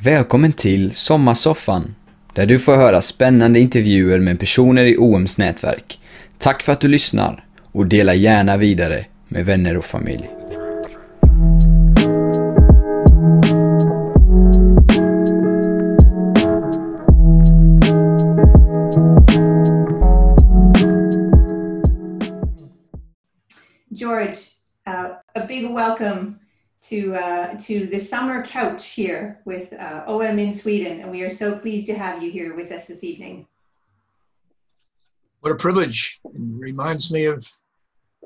[0.00, 1.94] Välkommen till Sommarsoffan,
[2.34, 6.00] där du får höra spännande intervjuer med personer i OMs nätverk.
[6.38, 10.30] Tack för att du lyssnar och dela gärna vidare med vänner och familj.
[23.90, 24.34] George,
[24.88, 26.34] uh, a big welcome
[26.80, 31.30] to uh, to the summer couch here with uh, OM in Sweden, and we are
[31.30, 33.46] so pleased to have you here with us this evening.
[35.40, 36.20] What a privilege!
[36.24, 37.46] It reminds me of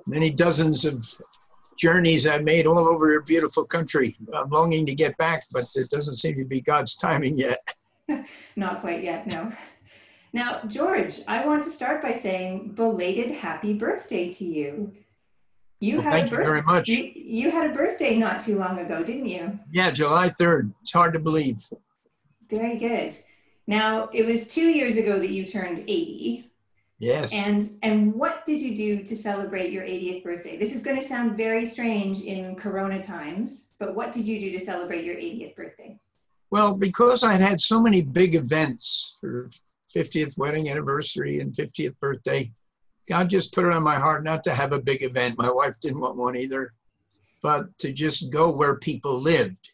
[0.07, 1.07] many dozens of
[1.79, 4.17] journeys I've made all over your beautiful country.
[4.35, 7.59] I'm longing to get back, but it doesn't seem to be God's timing yet.
[8.57, 9.53] Not quite yet, no.
[10.33, 14.93] Now, George, I want to start by saying belated happy birthday to you.
[15.83, 16.89] You Well, had thank a you very much.
[16.89, 19.59] You, you had a birthday not too long ago, didn't you?
[19.73, 20.73] Yeah, July 3rd.
[20.81, 21.69] It's hard to believe.
[22.49, 23.17] Very good.
[23.67, 26.53] Now, it was two years ago that you turned 80.
[27.01, 27.33] Yes.
[27.35, 30.57] And and what did you do to celebrate your 80th birthday?
[30.57, 34.53] This is going to sound very strange in corona times, but what did you do
[34.53, 35.99] to celebrate your 80th birthday?
[36.53, 39.51] Well, because I'd had so many big events for
[39.93, 42.53] 50th wedding anniversary and 50th birthday,
[43.09, 45.39] God just put it on my heart not to have a big event.
[45.39, 46.73] My wife didn't want one either,
[47.43, 49.71] but to just go where people lived.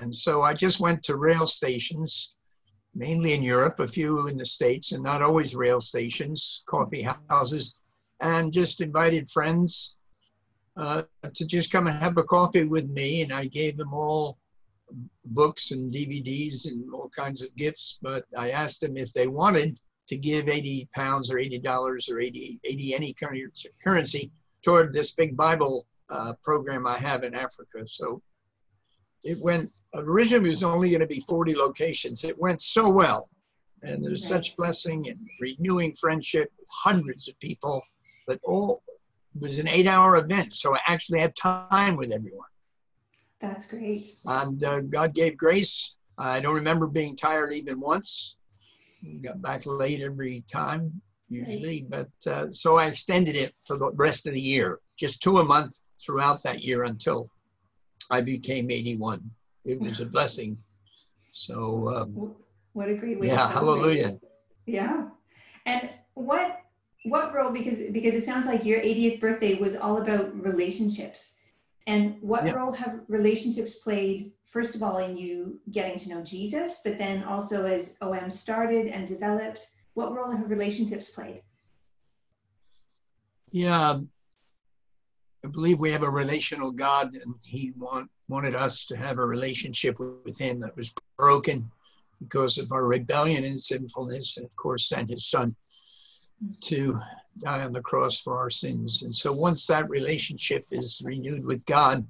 [0.00, 2.34] And so I just went to rail stations,
[2.94, 7.78] mainly in Europe, a few in the States, and not always rail stations, coffee houses,
[8.20, 9.96] and just invited friends
[10.76, 11.02] uh,
[11.34, 13.22] to just come and have a coffee with me.
[13.22, 14.38] And I gave them all
[15.26, 19.78] books and DVDs and all kinds of gifts, but I asked them if they wanted
[20.10, 25.12] to give 80 pounds or 80 dollars or 80, 80 any curren- currency toward this
[25.12, 27.86] big Bible uh, program I have in Africa.
[27.86, 28.20] So
[29.22, 32.24] it went, originally it was only going to be 40 locations.
[32.24, 33.28] It went so well.
[33.84, 34.42] And there's Right.
[34.42, 37.80] such blessing and renewing friendship with hundreds of people,
[38.26, 38.82] but all
[39.36, 40.52] it was an eight hour event.
[40.54, 42.48] So I actually had time with everyone
[43.38, 44.16] That's great.
[44.24, 45.94] and uh, God gave grace.
[46.18, 48.36] I don't remember being tired even once.
[49.22, 54.26] Got back late every time, usually, but uh, so I extended it for the rest
[54.26, 57.30] of the year, just two a month throughout that year until
[58.10, 59.30] I became 81.
[59.64, 60.58] It was a blessing.
[61.30, 62.34] So um,
[62.72, 64.18] What a great way Yeah, hallelujah.
[64.66, 65.08] Yeah.
[65.66, 66.60] And what
[67.04, 71.34] what role because because it sounds like your 80th birthday was all about relationships.
[71.86, 72.52] And what Yeah.
[72.52, 77.22] role have relationships played first of all in you getting to know Jesus, but then
[77.24, 81.42] also as OM started and developed, what role have relationships played?
[83.52, 83.98] yeah,
[85.44, 89.24] I believe we have a relational God, and He want, wanted us to have a
[89.24, 91.70] relationship with Him that was broken
[92.20, 95.56] because of our rebellion and sinfulness, and of course, sent His Son
[96.44, 96.60] mm.
[96.60, 97.00] to
[97.38, 99.02] die on the cross for our sins.
[99.02, 102.06] And so, once that relationship is renewed with God,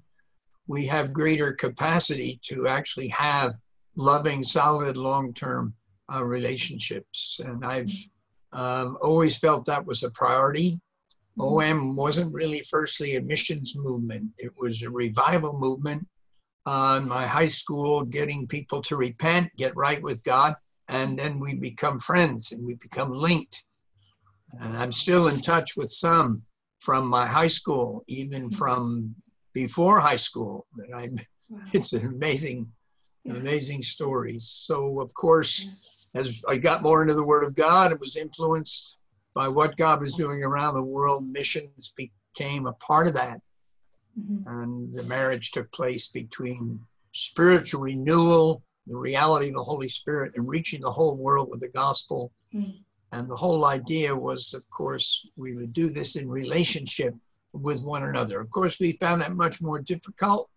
[0.66, 3.54] we have greater capacity to actually have
[3.96, 5.74] loving, solid, long term
[6.12, 7.40] uh, relationships.
[7.44, 7.92] And I've
[8.52, 10.80] um, always felt that was a priority.
[11.38, 16.06] OM wasn't really firstly a missions movement, it was a revival movement
[16.66, 20.54] on my high school, getting people to repent, get right with God,
[20.88, 23.64] and then we become friends and we become linked.
[24.58, 26.42] And I'm still in touch with some
[26.80, 29.14] from my high school, even from
[29.52, 30.66] before high school.
[30.76, 31.10] That I,
[31.48, 31.60] Wow.
[31.72, 32.72] it's an amazing,
[33.24, 33.34] Yeah.
[33.34, 34.48] amazing stories.
[34.48, 35.66] So of course,
[36.14, 38.98] as I got more into the Word of God, it was influenced
[39.34, 41.28] by what God was doing around the world.
[41.28, 43.40] Missions became a part of that,
[44.18, 44.46] Mhm.
[44.46, 50.48] and the marriage took place between spiritual renewal, the reality of the Holy Spirit, and
[50.48, 52.32] reaching the whole world with the gospel.
[52.54, 52.84] Mm.
[53.12, 57.14] And the whole idea was, of course, we would do this in relationship
[57.52, 58.40] with one another.
[58.40, 60.48] Of course, we found that much more difficult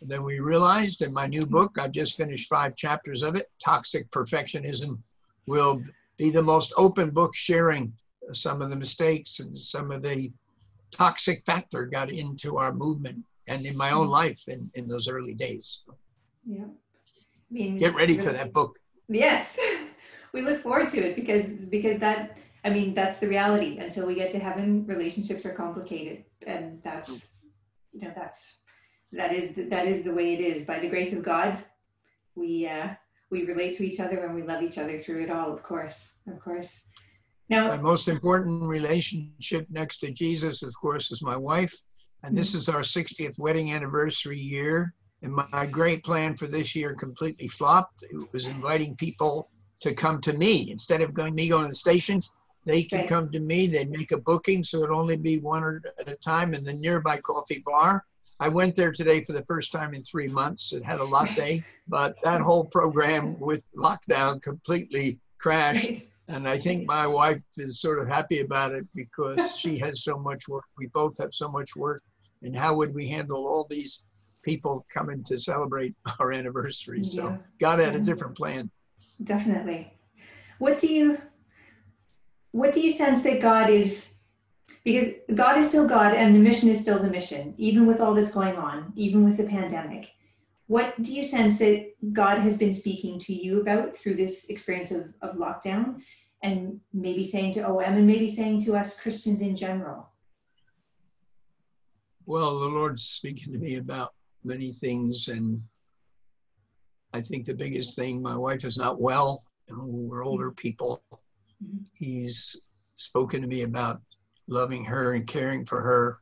[0.00, 1.02] than we realized.
[1.02, 1.52] In my new hmm.
[1.52, 3.50] book, I've just finished five chapters of it.
[3.64, 4.98] Toxic Perfectionism
[5.46, 5.82] will
[6.16, 7.92] be the most open book sharing
[8.32, 10.32] some of the mistakes and some of the
[10.92, 14.12] toxic factor got into our movement and in my own hmm.
[14.12, 15.82] life in, in those early days.
[16.46, 16.64] Yeah.
[16.64, 18.78] I mean, Get ready for that book.
[19.08, 19.58] Yes,
[20.32, 23.78] we look forward to it because because that I mean that's the reality.
[23.78, 27.30] Until we get to heaven, relationships are complicated, and that's
[27.92, 28.58] you know that's
[29.12, 30.64] that is the, that is the way it is.
[30.64, 31.56] By the grace of God,
[32.34, 32.88] we uh,
[33.30, 35.52] we relate to each other and we love each other through it all.
[35.52, 36.82] Of course, of course.
[37.48, 41.74] Now, My most important relationship next to Jesus, of course, is my wife.
[42.22, 44.94] And this is our 60th wedding anniversary year.
[45.22, 48.04] And my great plan for this year completely flopped.
[48.04, 49.50] It was inviting people
[49.80, 52.32] to come to me instead of going me going to the stations.
[52.66, 53.08] They could Right.
[53.08, 53.66] come to me.
[53.66, 56.74] They'd make a booking, so it'd only be one or- at a time in the
[56.74, 58.04] nearby coffee bar.
[58.38, 60.72] I went there today for the first time in three months.
[60.72, 66.02] It had a latte, but that whole program with lockdown completely crashed.
[66.28, 70.18] And I think my wife is sort of happy about it because she has so
[70.18, 70.64] much work.
[70.78, 72.02] We both have so much work.
[72.42, 74.04] And how would we handle all these
[74.42, 77.04] people coming to celebrate our anniversary?
[77.04, 77.38] So.
[77.58, 78.06] God had a mm-hmm.
[78.06, 78.70] different plan.
[79.22, 79.92] Definitely.
[80.58, 81.18] What do you
[82.52, 84.10] what do you sense that God is
[84.84, 88.14] because God is still God and the mission is still the mission, even with all
[88.14, 90.12] that's going on, even with the pandemic.
[90.66, 94.90] What do you sense that God has been speaking to you about through this experience
[94.90, 96.00] of, of lockdown
[96.42, 100.08] and maybe saying to OM and maybe saying to us Christians in general?
[102.24, 104.14] Well, the Lord's speaking to me about
[104.44, 105.28] many things.
[105.28, 105.62] And
[107.12, 109.42] I think the biggest thing, my wife is not well.
[109.70, 111.02] We're older people.
[111.94, 112.62] He's
[112.96, 114.00] spoken to me about
[114.48, 116.18] loving her and caring for her.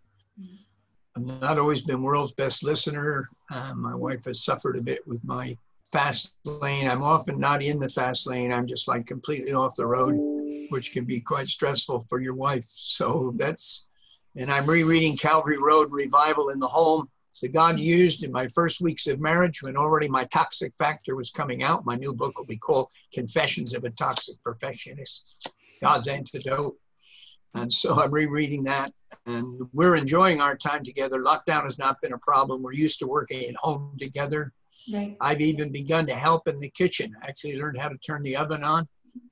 [1.17, 3.29] I've not always been world's best listener.
[3.51, 5.57] Uh, my wife has suffered a bit with my
[5.91, 6.89] fast lane.
[6.89, 8.53] I'm often not in the fast lane.
[8.53, 10.15] I'm just like completely off the road,
[10.71, 12.67] which can be quite stressful for your wife.
[12.69, 13.89] So that's,
[14.37, 17.09] and I'm rereading Calvary Road Revival in the Home.
[17.39, 21.31] So God used in my first weeks of marriage when already my toxic factor was
[21.31, 21.87] coming out.
[21.87, 26.75] My new book will be called Confessions of a Toxic Perfectionist God's Antidote.
[27.55, 28.93] And so I'm rereading that.
[29.27, 31.23] And we're enjoying our time together.
[31.23, 32.61] Lockdown has not been a problem.
[32.61, 34.53] We're used to working at home together.
[34.93, 35.17] Right.
[35.21, 37.15] I've even begun to help in the kitchen.
[37.23, 38.89] I actually learned how to turn the oven on.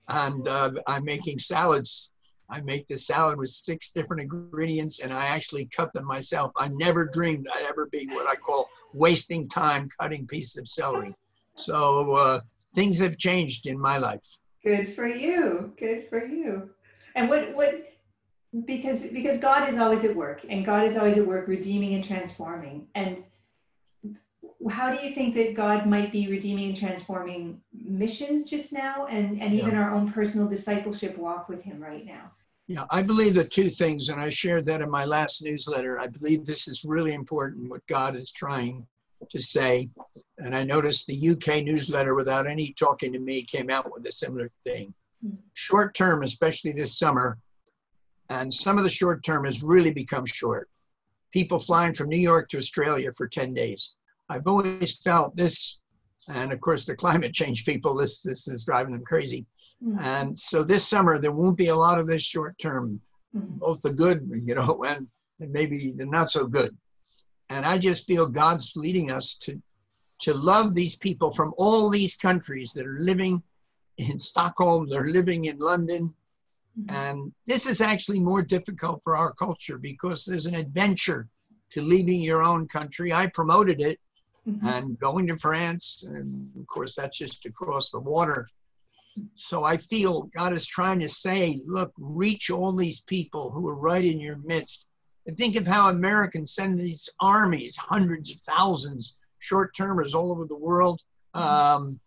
[0.08, 2.12] And uh, I'm making salads.
[2.48, 6.52] I make the salad with six different ingredients and I actually cut them myself.
[6.56, 11.12] I never dreamed I'd ever be what I call wasting time cutting pieces of celery.
[11.56, 12.40] So uh,
[12.74, 14.24] things have changed in my life.
[14.62, 15.72] Good for you.
[15.78, 16.70] Good for you.
[17.14, 17.92] And what what
[18.64, 22.04] because because God is always at work and God is always at work redeeming and
[22.04, 22.86] transforming.
[22.94, 23.24] And
[24.68, 29.40] how do you think that God might be redeeming and transforming missions just now and,
[29.40, 32.30] and even our own personal discipleship walk with him right now?
[32.68, 36.00] Yeah, I believe the two things, and I shared that in my last newsletter.
[36.00, 38.86] I believe this is really important, what God is trying
[39.30, 39.88] to say.
[40.38, 44.12] And I noticed the UK newsletter, without any talking to me, came out with a
[44.12, 44.92] similar thing.
[45.24, 45.36] Hmm.
[45.54, 47.38] Short term, especially this summer,
[48.28, 50.68] and some of the short term has really become short.
[51.32, 53.92] People flying from New York to Australia for 10 days.
[54.28, 55.80] I've always felt this,
[56.28, 59.46] and of course, the climate change people, this, this is driving them crazy.
[59.84, 63.00] Mm, And so this summer, there won't be a lot of this short term,
[63.36, 65.06] mm, both the good, you know, and,
[65.38, 66.74] maybe the not so good.
[67.50, 69.60] And I just feel God's leading us to,
[70.22, 73.42] to love these people from all these countries that are living
[73.98, 76.14] in Stockholm, they're living in London.
[76.80, 76.90] mm.
[76.90, 81.28] And this is actually more difficult for our culture because there's an adventure
[81.72, 83.12] to leaving your own country.
[83.12, 84.00] I promoted it
[84.46, 84.64] Mhm.
[84.64, 86.04] and going to France.
[86.06, 88.48] And of course, that's just across the water.
[89.34, 93.74] So I feel God is trying to say, look, reach all these people who are
[93.74, 94.86] right in your midst.
[95.26, 100.44] And think of how Americans send these armies, hundreds of thousands, short termers all over
[100.44, 101.02] the world.
[101.34, 101.98] Um,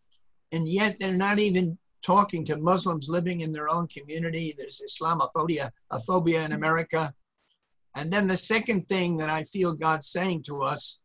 [0.52, 4.54] and yet they're not even talking to Muslims living in their own community.
[4.58, 7.14] There's Islamophobia a phobia in America.
[7.96, 11.00] And then the second thing that I feel God's saying to us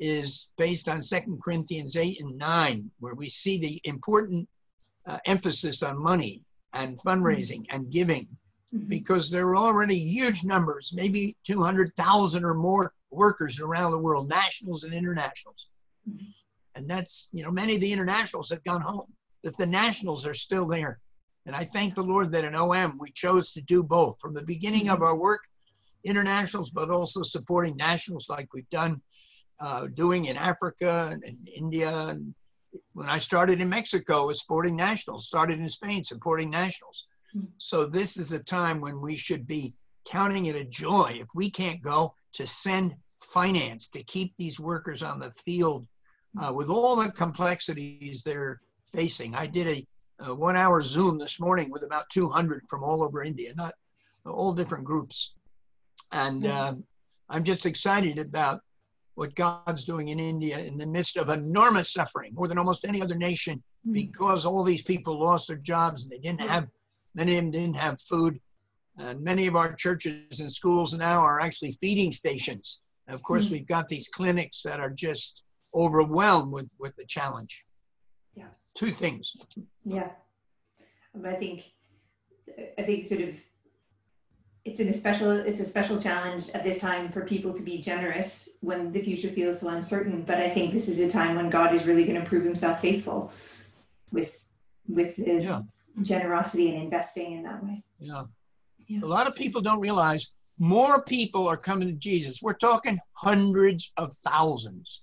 [0.00, 4.48] is based on 2 Corinthians 8 and 9, where we see the important
[5.06, 6.42] uh, emphasis on money
[6.72, 8.26] and fundraising and giving,
[8.72, 8.88] Mhm.
[8.88, 14.84] because there are already huge numbers, maybe 200,000 or more workers around the world, nationals
[14.84, 15.66] and internationals.
[16.08, 16.32] Mhm.
[16.76, 20.34] And that's, you know, many of the internationals have gone home, but the nationals are
[20.34, 21.00] still there.
[21.46, 24.42] And I thank the Lord that in OM we chose to do both from the
[24.42, 25.40] beginning of our work,
[26.04, 29.02] internationals, but also supporting nationals like we've done,
[29.60, 31.90] uh, doing in Africa and, and India.
[32.08, 32.34] And
[32.92, 37.06] when I started in Mexico, it was supporting nationals, started in Spain, supporting nationals.
[37.32, 37.46] Hmm.
[37.58, 39.74] So this is a time when we should be
[40.06, 45.02] counting it a joy if we can't go to send finance to keep these workers
[45.02, 45.86] on the field
[46.42, 49.34] uh, with all the complexities they're facing.
[49.34, 49.86] I did a,
[50.24, 53.74] a one hour Zoom this morning with about 200 from all over India, not
[54.24, 55.34] all different groups.
[56.12, 56.68] And Yeah.
[56.68, 56.84] um,
[57.28, 58.60] I'm just excited about
[59.14, 63.02] what God's doing in India in the midst of enormous suffering, more than almost any
[63.02, 63.94] other nation, Mm.
[63.94, 66.68] because all these people lost their jobs and they didn't have,
[67.14, 68.38] many of them didn't have food.
[68.98, 72.82] And many of our churches and schools now are actually feeding stations.
[73.08, 73.52] Of course, Mm.
[73.52, 75.42] we've got these clinics that are just
[75.74, 77.64] overwhelmed with, with the challenge.
[78.34, 78.48] Yeah.
[78.74, 79.34] Two things.
[79.82, 80.10] Yeah.
[81.14, 81.72] Um, I think,
[82.78, 83.40] I think sort of,
[84.70, 87.78] it's in a special, it's a special challenge at this time for people to be
[87.78, 90.22] generous when the future feels so uncertain.
[90.22, 92.80] But I think this is a time when God is really going to prove himself
[92.80, 93.32] faithful
[94.12, 94.44] with,
[94.88, 95.62] with the Yeah.
[96.02, 97.82] generosity and investing in that way.
[97.98, 98.26] Yeah.
[98.86, 99.00] Yeah.
[99.02, 102.40] A lot of people don't realize more people are coming to Jesus.
[102.40, 105.02] We're talking hundreds of thousands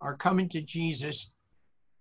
[0.00, 1.34] are coming to Jesus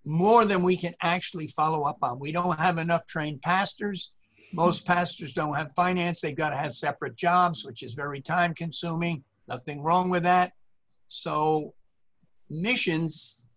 [0.05, 2.17] more than we can actually follow up on.
[2.17, 4.13] We don't have enough trained pastors.
[4.53, 6.21] Most pastors don't have finance.
[6.21, 9.23] They've got to have separate jobs, which is very time consuming.
[9.47, 10.53] Nothing wrong with that.
[11.07, 11.73] So,
[12.51, 13.49] missions,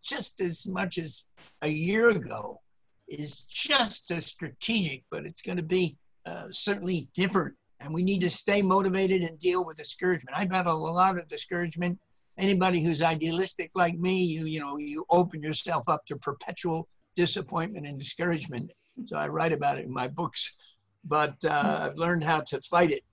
[0.00, 1.24] just as much as
[1.62, 2.60] a year ago,
[3.08, 7.54] is just as strategic, but it's going to be uh, certainly different.
[7.80, 10.36] And we need to stay motivated and deal with discouragement.
[10.36, 11.98] I've had a lot of discouragement.
[12.36, 17.86] Anybody who's idealistic like me, you you know, you open yourself up to perpetual disappointment
[17.86, 18.70] and discouragement.
[19.06, 20.56] So I write about it in my books.
[21.04, 23.04] But uh, I've learned how to fight it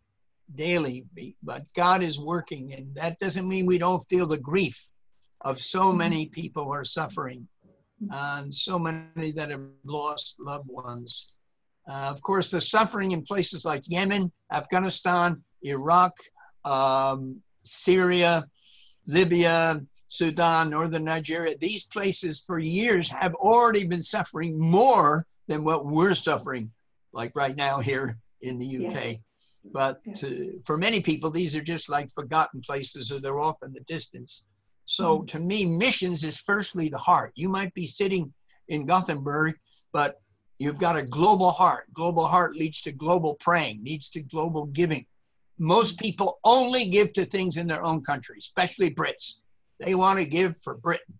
[0.54, 1.06] daily.
[1.44, 4.90] But God is working, and that doesn't mean we don't feel the grief
[5.42, 7.48] of so many people who are suffering,
[8.10, 11.32] and so many that have lost loved ones.
[11.88, 16.14] Uh, of course, the suffering in places like Yemen, Afghanistan, Iraq,
[16.64, 18.46] um, Syria,
[19.06, 25.86] Libya, Sudan, northern Nigeria, these places for years have already been suffering more than what
[25.86, 26.72] we're suffering,
[27.14, 28.94] like right now here in the UK.
[28.94, 29.14] Yeah.
[29.72, 30.14] But Yeah.
[30.14, 33.82] to, for many people, these are just like forgotten places or they're off in the
[33.82, 34.46] distance.
[34.86, 35.26] So hmm.
[35.28, 37.32] to me, missions is firstly the heart.
[37.36, 38.34] You might be sitting
[38.68, 39.56] in Gothenburg,
[39.92, 40.22] but
[40.60, 41.92] you've got a global heart.
[41.94, 45.06] Global heart leads to global praying, leads to global giving.
[45.58, 46.06] Most hmm.
[46.06, 49.40] people only give to things in their own country, especially Brits.
[49.80, 51.20] They want to give for Britain.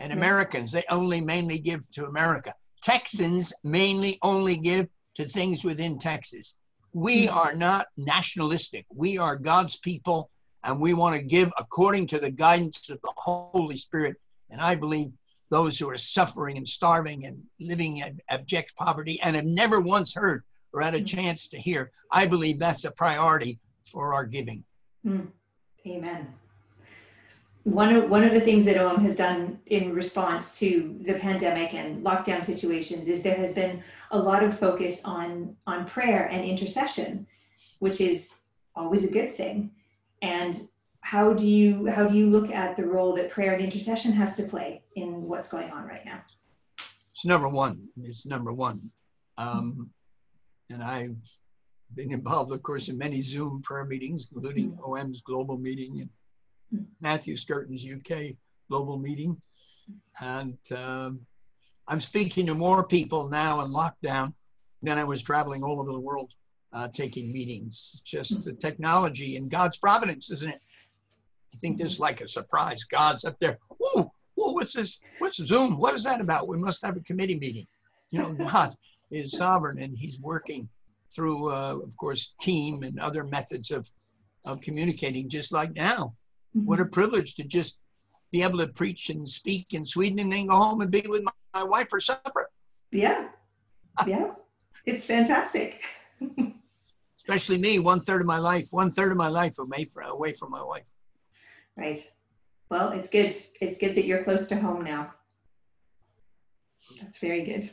[0.00, 0.12] And.
[0.12, 2.54] Americans, they only mainly give to America.
[2.88, 6.58] Texans mainly only give to things within Texas.
[6.94, 7.34] We Hmm.
[7.36, 8.86] are not nationalistic.
[8.88, 10.30] We are God's people,
[10.64, 14.16] and we want to give according to the guidance of the Holy Spirit.
[14.48, 15.12] And I believe
[15.50, 20.14] those who are suffering and starving and living in abject poverty and have never once
[20.14, 20.42] heard
[20.72, 21.04] or had a Hmm.
[21.04, 23.58] chance to hear, I believe that's a priority
[23.92, 24.64] for our giving.
[25.86, 26.34] Amen.
[27.68, 31.74] One of, one of the things that OM has done in response to the pandemic
[31.74, 36.44] and lockdown situations is there has been a lot of focus on, on prayer and
[36.44, 37.26] intercession,
[37.80, 38.40] which is
[38.74, 39.70] always a good thing.
[40.22, 40.58] And
[41.00, 44.34] how do you how do you look at the role that prayer and intercession has
[44.38, 46.22] to play in what's going on right now?
[47.12, 47.88] It's number one.
[48.02, 48.90] It's number one.
[49.36, 49.90] Um,
[50.70, 51.16] and I've
[51.94, 56.10] been involved, of course, in many Zoom prayer meetings, including OM's global meeting and
[57.00, 58.36] Matthew Skirton's UK
[58.68, 59.40] global meeting.
[60.20, 61.20] And um,
[61.86, 64.34] I'm speaking to more people now in lockdown
[64.82, 66.32] than I was traveling all over the world
[66.72, 68.02] uh, taking meetings.
[68.04, 70.60] Just the technology and God's providence, isn't it?
[71.54, 72.84] I think this is like a surprise.
[72.84, 73.58] God's up there.
[73.78, 75.00] Whoa, whoa, what's this?
[75.18, 75.78] What's Zoom?
[75.78, 76.48] What is that about?
[76.48, 77.66] We must have a committee meeting.
[78.10, 78.74] You know, God
[79.10, 80.68] is sovereign and He's working
[81.14, 83.90] through, uh, of course, team and other methods of,
[84.44, 86.14] of communicating, just like now.
[86.52, 86.92] What a mm-hmm.
[86.92, 87.80] privilege to just
[88.30, 91.22] be able to preach and speak in Sweden and then go home and be with
[91.22, 92.48] my, my wife for supper.
[92.90, 93.28] Yeah,
[94.06, 94.32] yeah,
[94.86, 95.82] it's fantastic.
[97.18, 100.32] Especially me, one third of my life, one third of my life away from, away
[100.32, 100.88] from my wife.
[101.76, 102.00] Right.
[102.70, 103.34] Well, it's good.
[103.60, 105.12] It's good that you're close to home now.
[107.00, 107.70] That's very good.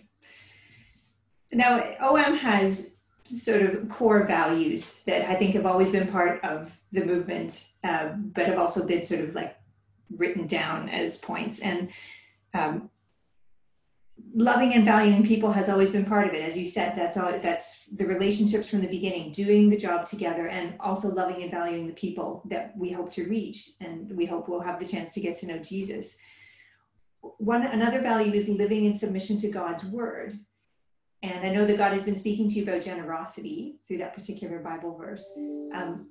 [1.52, 2.95] Now, OM has
[3.28, 8.10] sort of core values that I think have always been part of the movement, uh,
[8.10, 9.58] but have also been sort of like
[10.16, 11.60] written down as points.
[11.60, 11.90] And
[12.54, 12.90] um,
[14.34, 16.44] loving and valuing people has always been part of it.
[16.44, 17.38] As you said, that's all.
[17.40, 21.88] That's the relationships from the beginning, doing the job together, and also loving and valuing
[21.88, 25.22] the people that we hope to reach, and we hope we'll have the chance to
[25.22, 26.18] get to know Jesus.
[27.22, 30.40] One another value is living in submission to God's word.
[31.34, 34.60] And I know that God has been speaking to you about generosity through that particular
[34.60, 35.32] Bible verse.
[35.74, 36.10] Um,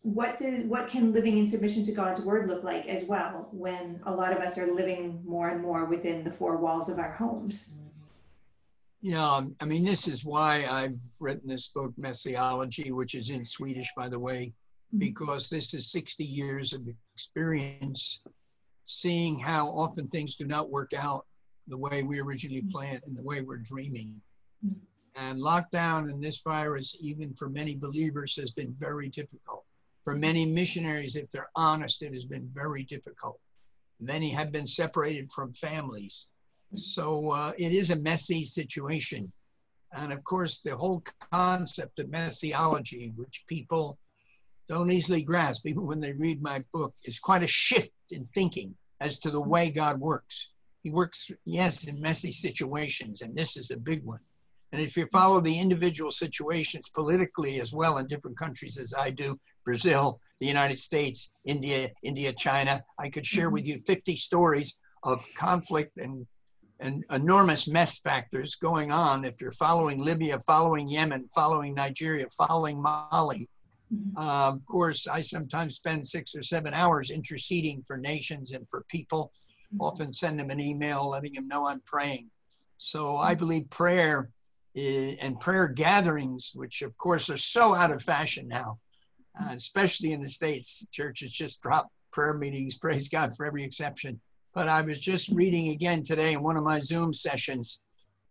[0.00, 4.00] what did what can living in submission to God's word look like as well when
[4.04, 7.12] a lot of us are living more and more within the four walls of our
[7.12, 7.74] homes?
[9.02, 13.92] Yeah, I mean, this is why I've written this book, Messiology, which is in Swedish,
[13.96, 14.54] by the way,
[14.96, 18.22] because this is 60 years of experience
[18.84, 21.26] seeing how often things do not work out
[21.68, 24.20] the way we originally planned and the way we're dreaming.
[24.64, 24.80] Mhm.
[25.14, 29.64] And lockdown and this virus, even for many believers, has been very difficult.
[30.04, 33.40] For many missionaries, if they're honest, it has been very difficult.
[34.00, 36.26] Many have been separated from families.
[36.74, 39.32] So uh, it is a messy situation.
[39.92, 43.98] And of course, the whole concept of messiology, which people
[44.68, 48.74] don't easily grasp, even when they read my book, is quite a shift in thinking
[49.00, 50.51] as to the way God works.
[50.82, 54.20] He works, yes, in messy situations, and this is a big one.
[54.72, 59.10] And if you follow the individual situations politically as well in different countries as I
[59.10, 64.78] do, Brazil, the United States, India, India, China, I could share with you 50 stories
[65.04, 66.26] of conflict and,
[66.80, 69.24] and enormous mess factors going on.
[69.24, 73.48] If you're following Libya, following Yemen, following Nigeria, following Mali,
[74.16, 78.84] uh, of course, I sometimes spend six or seven hours interceding for nations and for
[78.88, 79.32] people.
[79.80, 82.30] Often send them an email letting them know I'm praying.
[82.78, 83.38] So I hmm.
[83.38, 84.30] believe prayer
[84.74, 88.78] and prayer gatherings, which of course are so out of fashion now,
[89.36, 89.48] hmm.
[89.48, 90.86] uh, especially in the States.
[90.90, 94.20] Churches just drop prayer meetings, praise God for every exception.
[94.54, 97.80] But I was just reading again today in one of my Zoom sessions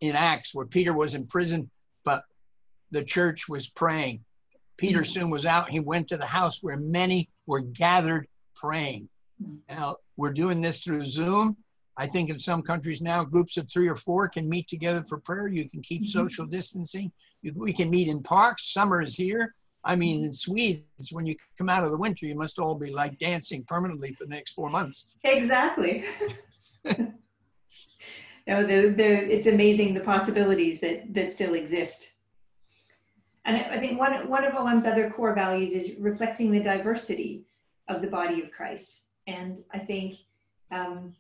[0.02, 1.70] in Acts where Peter was in prison,
[2.04, 2.24] but
[2.92, 4.24] the church was praying.
[4.78, 5.06] Peter hmm.
[5.06, 5.70] soon was out.
[5.70, 9.08] He went to the house where many were gathered praying.
[9.70, 11.58] Now, we're doing this through Zoom.
[11.98, 15.20] I think in some countries now, groups of three or four can meet together for
[15.20, 15.48] prayer.
[15.48, 16.20] You can keep mm-hmm.
[16.20, 17.12] social distancing.
[17.42, 18.74] You, we can meet in parks.
[18.74, 19.54] Summer is here.
[19.84, 22.92] I mean, in Sweden, when you come out of the winter, you must all be
[22.92, 25.08] like dancing permanently for the next four months.
[25.24, 26.06] Exactly.
[26.86, 32.14] no, the, the, it's amazing the possibilities that, that still exist.
[33.46, 37.46] And I, I think one, one of OM's other core values is reflecting the diversity
[37.88, 39.06] of the body of Christ.
[39.28, 40.16] And I think
[40.72, 41.16] um,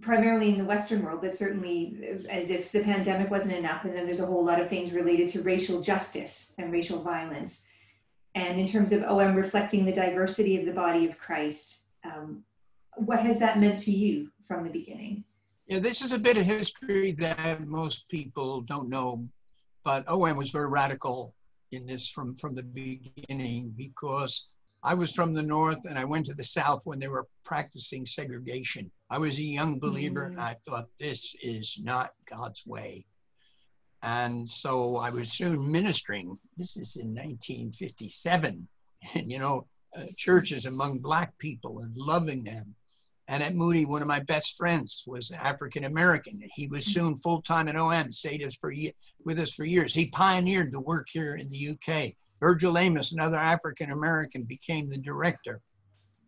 [0.00, 3.84] primarily in the Western world, but certainly as if the pandemic wasn't enough.
[3.84, 7.64] And then there's a whole lot of things related to racial justice and racial violence.
[8.34, 12.44] And in terms of OM reflecting the diversity of the body of Christ, um,
[12.96, 15.24] what has that meant to you from the beginning?
[15.66, 19.28] Yeah, this is a bit of history that most people don't know,
[19.84, 21.34] but OM was very radical
[21.72, 24.48] in this from, from the beginning because
[24.82, 28.06] I was from the North and I went to the South when they were practicing
[28.06, 28.90] segregation.
[29.10, 30.32] I was a young believer mm.
[30.32, 33.06] and I thought, this is not God's way.
[34.02, 36.38] And so I was soon ministering.
[36.56, 38.68] This is in 1957,
[39.14, 42.74] and you know, uh, churches among Black people and loving them.
[43.26, 46.40] And at Moody, one of my best friends was African American.
[46.54, 48.72] He was soon full time at OM, stayed us for,
[49.24, 49.94] with us for years.
[49.94, 52.14] He pioneered the work here in the UK.
[52.40, 55.60] Virgil Amos, another African American, became the director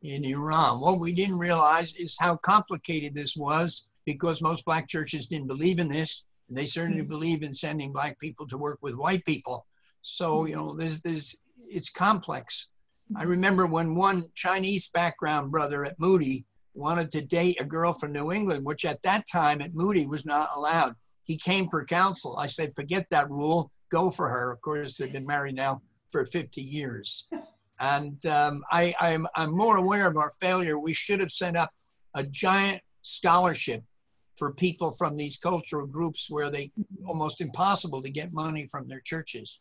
[0.03, 0.81] in Iran.
[0.81, 5.79] What we didn't realize is how complicated this was because most black churches didn't believe
[5.79, 6.25] in this.
[6.49, 7.11] And they certainly mm-hmm.
[7.11, 9.67] believe in sending black people to work with white people.
[10.03, 12.69] So, you know, there's, there's, it's complex.
[13.17, 16.45] I remember when one Chinese background brother at Moody
[16.75, 20.25] wanted to date a girl from New England, which at that time at Moody was
[20.25, 20.95] not allowed.
[21.25, 22.37] He came for counsel.
[22.37, 24.51] I said, forget that rule, go for her.
[24.51, 27.29] Of course, they've been married now for 50 years.
[27.79, 30.79] And um, I, I'm, I'm more aware of our failure.
[30.79, 31.71] We should have set up
[32.15, 33.83] a giant scholarship
[34.37, 36.73] for people from these cultural groups where they
[37.07, 39.61] almost impossible to get money from their churches.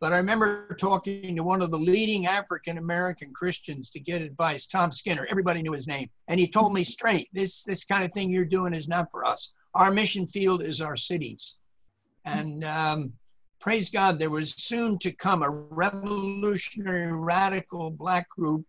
[0.00, 4.66] But I remember talking to one of the leading African American Christians to get advice,
[4.66, 5.26] Tom Skinner.
[5.30, 6.08] Everybody knew his name.
[6.28, 9.26] And he told me straight, this, this kind of thing you're doing is not for
[9.26, 9.52] us.
[9.74, 11.56] Our mission field is our cities.
[12.24, 13.12] And um,
[13.60, 18.64] praise God, there was soon to come a revolutionary, radical black group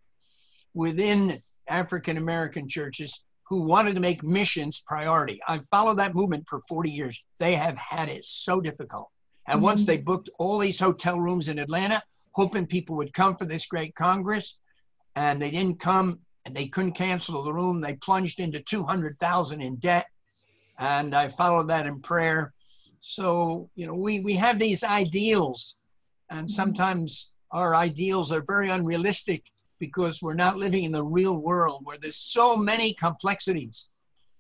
[0.74, 5.40] within African American churches who wanted to make missions priority.
[5.48, 7.24] I followed that movement for 40 years.
[7.40, 9.10] They have had it so difficult.
[9.48, 9.66] And mm-hmm.
[9.66, 12.02] once they booked all these hotel rooms in Atlanta,
[12.34, 14.56] hoping people would come for this great Congress,
[15.16, 19.76] and they didn't come and they couldn't cancel the room, they plunged into 200,000 in
[19.76, 20.08] debt.
[20.80, 22.54] And I followed that in prayer
[23.02, 25.76] so, you know, we, we have these ideals,
[26.30, 26.48] and mm-hmm.
[26.48, 29.44] sometimes our ideals are very unrealistic
[29.80, 33.88] because we're not living in the real world where there's so many complexities.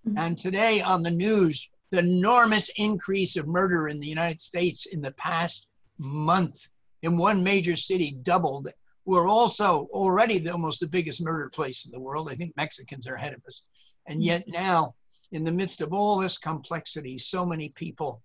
[0.08, 0.18] Mm-hmm.
[0.18, 5.02] And today on the news, the enormous increase of murder in the United States in
[5.02, 6.70] the past month
[7.02, 8.70] in one major city doubled.
[9.06, 12.30] We're also already the, almost the biggest murder place in the world.
[12.32, 13.64] I think Mexicans are ahead of us.
[14.06, 14.28] And mm-hmm.
[14.28, 14.94] yet now,
[15.32, 18.22] in the midst of all this complexity, so many people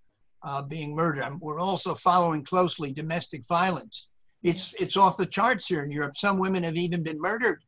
[0.47, 1.25] uh, being murdered.
[1.41, 4.09] We're also following closely domestic violence.
[4.43, 6.17] It's it's off the charts here in Europe.
[6.17, 7.63] Some women have even been murdered.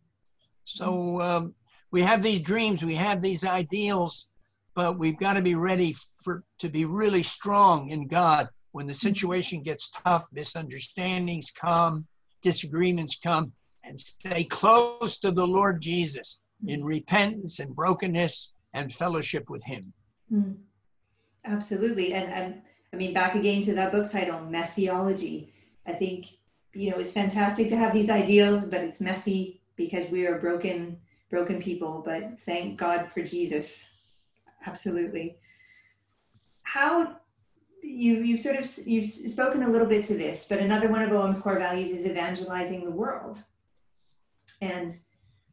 [0.62, 1.54] So um,
[1.90, 4.28] we have these dreams, we have these ideals,
[4.74, 8.94] but we've got to be ready for to be really strong in God when the
[8.94, 12.06] situation gets tough, misunderstandings come,
[12.42, 16.38] disagreements come, and stay close to the Lord Jesus.
[16.66, 19.92] in repentance and brokenness and fellowship with Him.
[20.32, 20.56] Mm.
[21.44, 22.12] Absolutely.
[22.14, 25.48] And, and I mean, back again to that book title, Messiology.
[25.86, 26.26] I think,
[26.74, 30.98] you know, it's fantastic to have these ideals, but it's messy because we are broken,
[31.30, 32.02] broken people.
[32.04, 33.88] But thank God for Jesus.
[34.66, 35.36] Absolutely.
[36.62, 37.16] How
[37.82, 41.12] you you've sort of you've spoken a little bit to this, but another one of
[41.12, 43.42] OM's core values is evangelizing the world.
[44.60, 44.94] And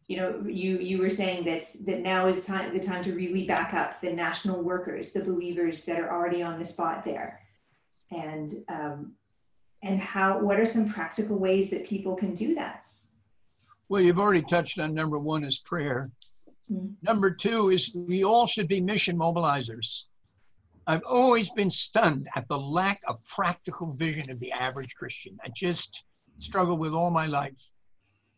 [0.07, 3.45] you know, you you were saying that that now is time the time to really
[3.45, 7.41] back up the national workers, the believers that are already on the spot there,
[8.11, 9.13] and um,
[9.81, 12.83] and how what are some practical ways that people can do that?
[13.89, 16.11] Well, you've already touched on number one is prayer.
[16.71, 16.93] Mm-hmm.
[17.01, 20.05] Number two is we all should be mission mobilizers.
[20.87, 25.37] I've always been stunned at the lack of practical vision of the average Christian.
[25.43, 26.03] I just
[26.37, 27.71] struggled with all my life.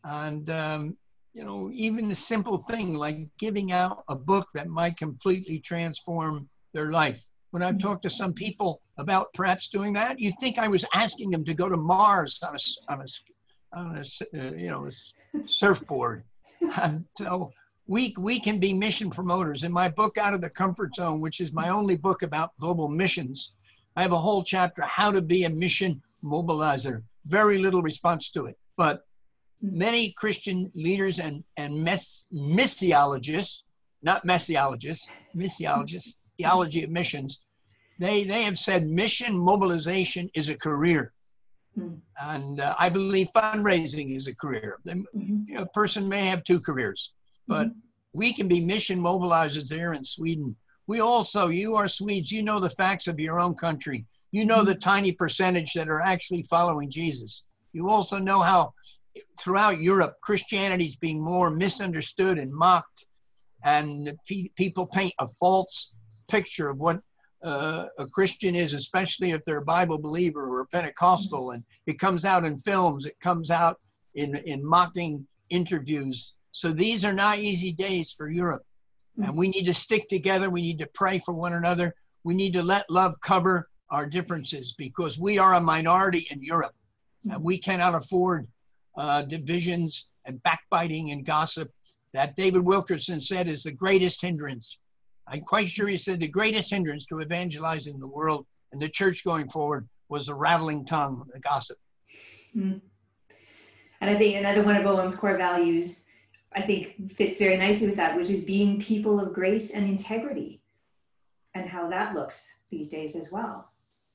[0.04, 0.96] And um,
[1.34, 6.48] you know, even a simple thing like giving out a book that might completely transform
[6.72, 7.24] their life.
[7.50, 11.30] When I've talked to some people about perhaps doing that, you'd think I was asking
[11.30, 15.48] them to go to Mars on a, on a, on a uh, you know, a
[15.48, 16.24] surfboard.
[16.82, 17.50] and so
[17.86, 19.64] we, we can be mission promoters.
[19.64, 22.88] In my book, Out of the Comfort Zone, which is my only book about global
[22.88, 23.54] missions,
[23.96, 27.02] I have a whole chapter, How to Be a Mission Mobilizer.
[27.24, 28.56] Very little response to it.
[28.76, 29.02] But
[29.62, 33.62] many Christian leaders and, and mess, missiologists,
[34.02, 37.40] not messiologists, missiologists, theology of missions,
[37.98, 41.12] they, they have said mission mobilization is a career.
[41.76, 41.96] Mm-hmm.
[42.20, 44.78] And uh, I believe fundraising is a career.
[44.86, 45.56] Mm-hmm.
[45.56, 47.12] A person may have two careers,
[47.46, 47.78] but mm-hmm.
[48.12, 50.54] we can be mission mobilizers there in Sweden.
[50.86, 54.06] We also, you are Swedes, you know the facts of your own country.
[54.30, 57.46] You know the tiny percentage that are actually following Jesus.
[57.72, 58.72] You also know how
[59.38, 63.06] throughout Europe, Christianity is being more misunderstood and mocked,
[63.64, 65.92] and pe- people paint a false
[66.28, 67.00] picture of what
[67.42, 71.98] uh, a Christian is, especially if they're a Bible believer or a Pentecostal, and it
[71.98, 73.78] comes out in films, it comes out
[74.14, 76.34] in, in mocking interviews.
[76.52, 78.62] So these are not easy days for Europe.
[79.22, 80.50] And we need to stick together.
[80.50, 81.94] We need to pray for one another.
[82.24, 86.74] We need to let love cover our differences because we are a minority in Europe
[87.30, 88.46] and we cannot afford
[88.98, 91.70] uh, divisions and backbiting and gossip
[92.12, 94.80] that David Wilkerson said is the greatest hindrance.
[95.26, 99.24] I'm quite sure he said the greatest hindrance to evangelizing the world and the church
[99.24, 101.78] going forward was the rattling tongue, the gossip.
[102.56, 102.80] Mm.
[104.00, 106.04] And I think another one of OM's core values,
[106.54, 110.60] I think, fits very nicely with that, which is being people of grace and integrity,
[111.54, 113.70] and how that looks these days as well.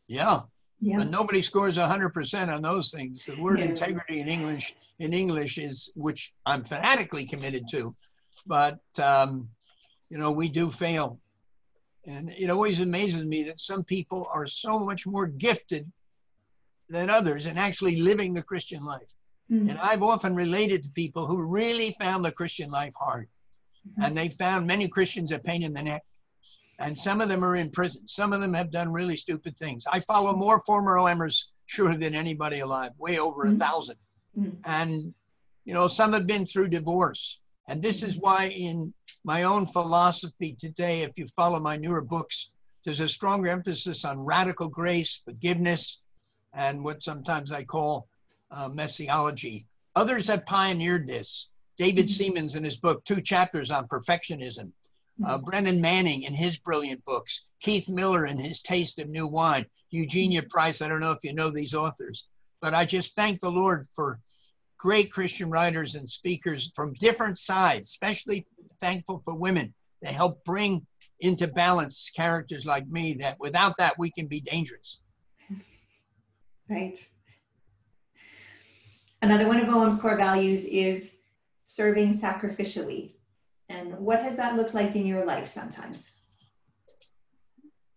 [0.08, 0.42] Yeah,
[0.84, 0.98] yeah.
[0.98, 3.26] But nobody scores 100% on those things.
[3.26, 7.96] The word integrity in English in English is which I'm fanatically committed to,
[8.46, 9.48] but um,
[10.10, 11.20] you know we do fail,
[12.06, 15.90] and it always amazes me that some people are so much more gifted
[16.90, 19.16] than others in actually living the Christian life.
[19.50, 19.70] Mm-hmm.
[19.70, 23.30] And I've often related to people who really found the Christian life hard,
[23.88, 24.04] mm-hmm.
[24.04, 26.04] and they found many Christians a pain in the neck
[26.80, 28.08] and some of them are in prison.
[28.08, 29.86] Some of them have done really stupid things.
[29.92, 33.62] I follow more former OMers sure than anybody alive, way over mm-hmm.
[33.62, 33.96] a 1000
[34.38, 34.50] mm-hmm.
[34.66, 35.14] And,
[35.66, 37.40] you know, some have been through divorce.
[37.68, 42.52] And this is why, in my own philosophy today, if you follow my newer books,
[42.84, 46.00] there's a stronger emphasis on radical grace, forgiveness,
[46.54, 48.08] and what sometimes I call
[48.52, 49.66] uh, messiology.
[49.96, 51.50] Others have pioneered this.
[51.78, 52.38] David mm-hmm.
[52.38, 54.72] Seamands, in his book, two chapters on perfectionism,
[55.26, 55.46] uh, mm-hmm.
[55.46, 60.42] Brennan Manning in his brilliant books, Keith Miller in his Taste of New Wine, Eugenia
[60.42, 60.50] mm-hmm.
[60.50, 60.82] Price.
[60.82, 62.28] I don't know if you know these authors,
[62.62, 64.20] but I just thank the Lord for
[64.78, 68.46] great Christian writers and speakers from different sides, especially
[68.82, 69.74] thankful for women.
[70.02, 70.86] They help bring
[71.20, 75.02] into balance characters like me that without that we can be dangerous.
[76.70, 76.98] Right.
[79.22, 81.18] Another one of OM's core values is
[81.66, 83.12] serving sacrificially.
[83.74, 86.12] And what has that looked like in your life sometimes?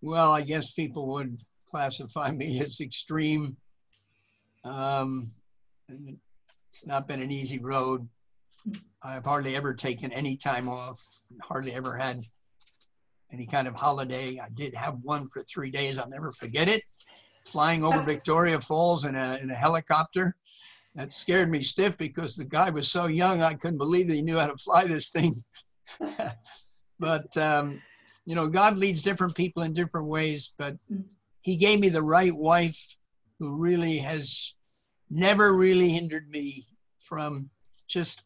[0.00, 3.56] Well, I guess people would classify me as extreme.
[4.64, 5.30] Um,
[5.88, 8.08] it's not been an easy road.
[9.02, 11.04] I've hardly ever taken any time off,
[11.42, 12.24] hardly ever had
[13.32, 14.38] any kind of holiday.
[14.38, 15.98] I did have one for three days.
[15.98, 16.82] I'll never forget it.
[17.44, 20.34] Flying over Victoria Falls in a, in a helicopter.
[20.94, 24.22] That scared me stiff because the guy was so young, I couldn't believe that he
[24.22, 25.44] knew how to fly this thing.
[26.98, 27.82] but um,
[28.24, 30.52] you know, God leads different people in different ways.
[30.58, 30.76] But
[31.42, 32.96] He gave me the right wife,
[33.38, 34.54] who really has
[35.10, 36.66] never really hindered me
[36.98, 37.48] from
[37.88, 38.22] just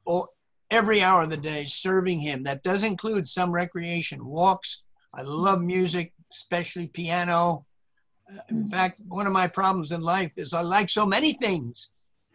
[0.71, 2.43] every hour of the day serving Him.
[2.45, 4.83] That does include some recreation, walks.
[5.13, 7.67] I love music, especially piano.
[8.31, 11.91] Uh, In fact, one of my problems in life is I like so many things,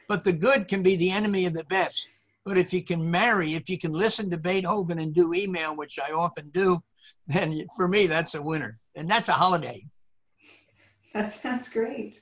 [0.07, 2.07] but the good can be the enemy of the best.
[2.45, 5.97] But if you can marry, if you can listen to Beethoven and do email, which
[5.97, 6.81] I often do,
[7.27, 8.79] then for me, that's a winner.
[8.95, 9.85] And that's a holiday.
[11.13, 12.21] That sounds great.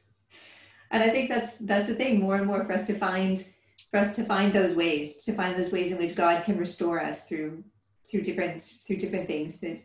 [0.92, 3.46] And I think that's that's the thing, more and more for us to find
[3.92, 7.02] for us to find those ways, to find those ways in which God can restore
[7.02, 7.64] us through
[8.10, 9.82] through different through different things that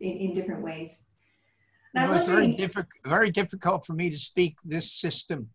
[0.00, 1.04] in, in different ways.
[1.94, 5.48] You Now, know, it's very difficult, very difficult for me to speak this system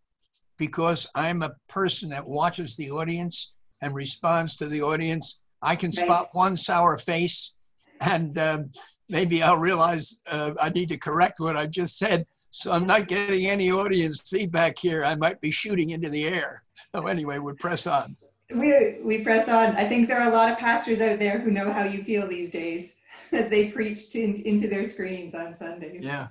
[0.58, 5.42] because I'm a person that watches the audience and responds to the audience.
[5.62, 7.54] I can spot one sour face,
[8.02, 8.72] and um,
[9.10, 12.26] maybe I'll realize uh, I need to correct what I just said.
[12.52, 15.04] So I'm not getting any audience feedback here.
[15.04, 16.64] I might be shooting into the air.
[16.92, 18.16] So anyway, we press on.
[18.54, 19.76] we we press on.
[19.76, 22.28] I think there are a lot of pastors out there who know how you feel
[22.28, 22.96] these days
[23.32, 26.02] as they preach to, into their screens on Sundays.
[26.04, 26.28] Yeah.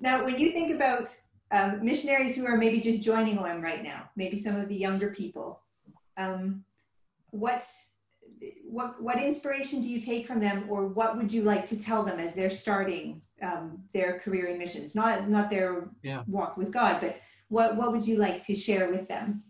[0.00, 1.08] Now, when you think about
[1.50, 5.10] um, missionaries who are maybe just joining OM right now, maybe some of the younger
[5.10, 5.61] people,
[6.22, 6.64] um,
[7.30, 7.66] what
[8.64, 12.02] what what inspiration do you take from them, or what would you like to tell
[12.02, 14.94] them as they're starting um, their career in missions?
[14.94, 16.22] Not not their Yeah.
[16.26, 19.44] walk with God, but what what would you like to share with them?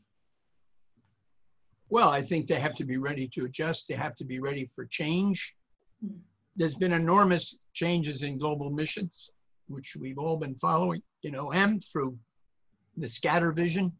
[1.88, 3.86] Well, I think they have to be ready to adjust.
[3.88, 5.56] They have to be ready for change.
[6.04, 6.20] Mm.
[6.56, 9.30] There's been enormous changes in global missions,
[9.68, 12.18] which we've all been following, you know, and through
[12.96, 13.92] the scatter vision.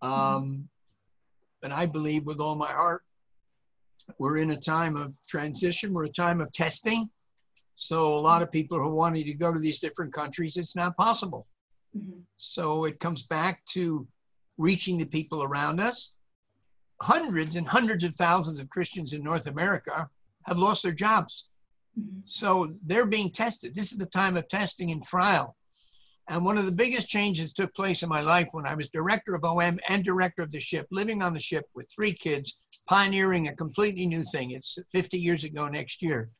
[0.00, 0.68] Um,
[1.64, 3.02] and I believe with all my heart,
[4.18, 5.94] we're in a time of transition.
[5.94, 7.10] We're a time of testing.
[7.74, 10.96] So a lot of people who wanting to go to these different countries, it's not
[10.96, 11.48] possible.
[11.96, 12.22] Mhm.
[12.36, 14.06] So it comes back to
[14.58, 16.12] reaching the people around us.
[17.00, 20.10] Hundreds and hundreds of thousands of Christians in North America
[20.44, 21.48] have lost their jobs.
[21.98, 22.22] Mhm.
[22.26, 23.74] So they're being tested.
[23.74, 25.56] This is the time of testing and trial.
[26.28, 29.34] And one of the biggest changes took place in my life when I was director
[29.34, 32.56] of OM and director of the ship, living on the ship with three kids,
[32.88, 34.52] pioneering a completely new thing.
[34.52, 36.30] It's 50 years ago next year.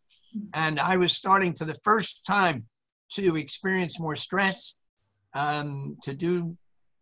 [0.54, 2.66] And I was starting for the first time
[3.12, 4.76] to experience more stress,
[5.34, 6.56] um, to do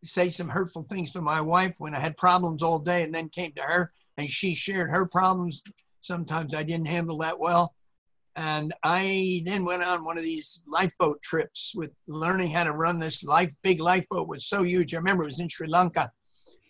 [0.04, 3.28] say some hurtful things to my wife when I had problems all day and then
[3.28, 5.62] came to her and she shared her problems.
[6.00, 7.74] Sometimes I didn't handle that well.
[8.36, 12.98] And I then went on one of these lifeboat trips with learning how to run
[12.98, 14.94] this life big lifeboat was so huge.
[14.94, 16.10] I remember it was in Sri Lanka.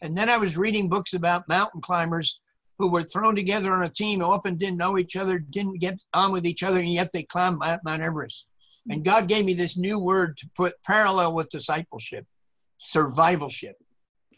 [0.03, 2.40] And then I was reading books about mountain climbers
[2.79, 6.33] who were thrown together on a team often didn't know each other, didn't get on
[6.33, 8.48] with each other, and yet they climbed Mount Mount Everest.
[8.90, 12.27] And God gave me this new word to put parallel with discipleship
[12.83, 13.75] survivalship.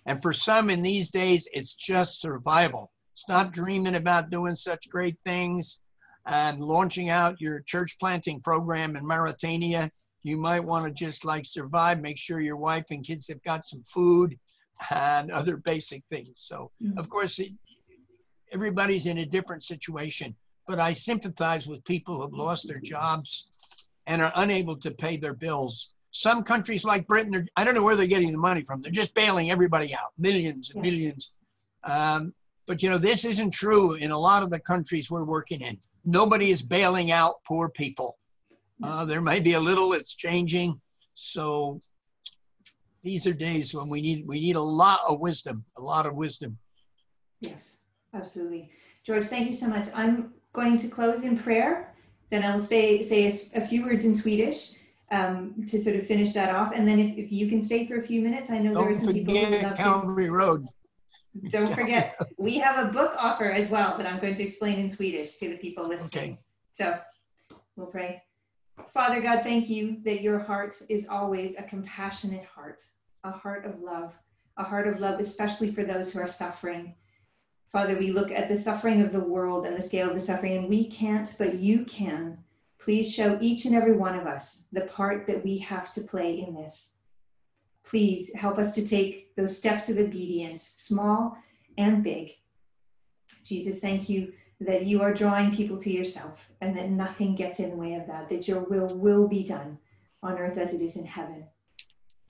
[0.06, 2.92] And for some in these days, it's just survival.
[3.14, 5.80] Stop dreaming about doing such great things
[6.26, 9.90] and launching out your church planting program in Mauritania.
[10.22, 13.64] You might want to just like survive, make sure your wife and kids have got
[13.64, 14.38] some food
[14.90, 16.30] and other basic things.
[16.34, 16.98] So, Mhm.
[16.98, 17.52] of course, it,
[18.52, 20.34] everybody's in a different situation,
[20.66, 23.48] but I sympathize with people who've lost their jobs
[24.06, 25.90] and are unable to pay their bills.
[26.10, 28.80] Some countries like Britain, are, I don't know where they're getting the money from.
[28.80, 30.90] They're just bailing everybody out, millions and Yeah.
[30.90, 31.32] millions.
[31.82, 32.34] Um,
[32.66, 35.78] but you know, this isn't true in a lot of the countries we're working in.
[36.04, 38.18] Nobody is bailing out poor people.
[38.82, 40.80] Uh, there may be a little, it's changing.
[41.14, 41.80] So
[43.02, 46.14] these are days when we need we need a lot of wisdom, a lot of
[46.14, 46.58] wisdom.
[47.40, 47.78] Yes,
[48.12, 48.70] absolutely.
[49.04, 49.88] George, thank you so much.
[49.94, 51.94] I'm going to close in prayer.
[52.30, 54.72] Then I'll say, say a few words in Swedish
[55.10, 56.72] um, to sort of finish that off.
[56.74, 58.94] And then if, if you can stay for a few minutes, I know there are
[58.94, 59.82] some people who would forget love to.
[59.82, 60.66] Calvary Road.
[61.48, 64.88] Don't forget, we have a book offer as well that I'm going to explain in
[64.88, 66.32] Swedish to the people listening.
[66.32, 66.38] Okay.
[66.72, 66.98] So
[67.76, 68.22] we'll pray.
[68.88, 72.82] Father God, thank you that your heart is always a compassionate heart,
[73.24, 74.14] a heart of love,
[74.56, 76.94] a heart of love, especially for those who are suffering.
[77.66, 80.56] Father, we look at the suffering of the world and the scale of the suffering,
[80.56, 82.38] and we can't, but you can.
[82.78, 86.40] Please show each and every one of us the part that we have to play
[86.46, 86.93] in this.
[87.84, 91.36] Please help us to take those steps of obedience, small
[91.76, 92.32] and big.
[93.44, 97.70] Jesus, thank you that you are drawing people to yourself and that nothing gets in
[97.70, 99.78] the way of that, that your will will be done
[100.22, 101.44] on earth as it is in heaven.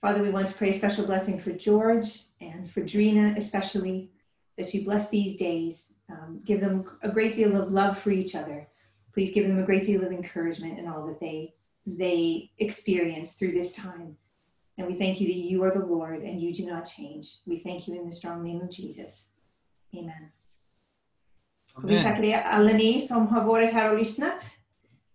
[0.01, 4.11] Father, we want to pray a special blessing for George and for Drena, especially,
[4.57, 5.93] that you bless these days.
[6.09, 8.67] Um, give them a great deal of love for each other.
[9.13, 11.53] Please give them a great deal of encouragement in all that they
[11.87, 14.17] they experience through this time.
[14.77, 17.25] And we thank you that you are the Lord and you do not change.
[17.45, 19.29] We thank you in the strong name of Jesus.
[19.93, 20.31] Amen.
[21.83, 24.41] Vi tackar er alla ni som har varit här och lyssnat.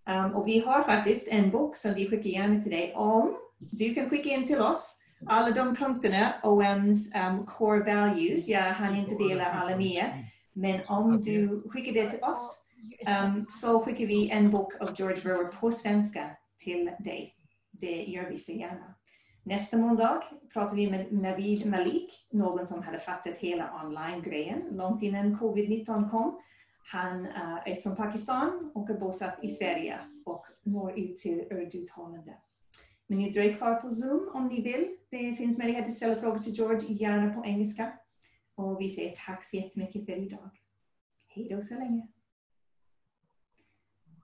[0.06, 3.36] Um, och vi har faktiskt en bok som vi skickar gärna till dig om.
[3.58, 8.48] Du kan skicka in till oss alla de punkterna, OMs um, core values.
[8.48, 10.04] Jag hann inte dela alla nya.
[10.52, 12.64] Men om du skickar det till oss
[13.22, 17.34] um, så skickar vi en bok av George Verwer på svenska till dig.
[17.70, 18.94] Det gör vi så gärna.
[19.42, 20.22] Nästa måndag
[20.52, 26.38] pratar vi med Navid Malik, någon som hade fattat hela online-grejen långt innan covid-19 kom.
[26.92, 32.34] Han eh, är från Pakistan och är bosatt i Sverige och når ut till urdutalande.
[33.06, 34.96] Men ni dröjer kvar på Zoom om ni vill.
[35.10, 37.92] Det finns möjlighet att ställa frågor till George, gärna på engelska.
[38.54, 40.50] Och vi säger tack så jättemycket för idag.
[41.26, 42.08] Hej då så länge.